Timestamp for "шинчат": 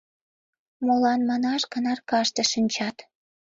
2.51-2.97